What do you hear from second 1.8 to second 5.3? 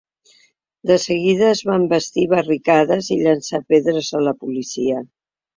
bastir barricades i llançar pedres a la policia.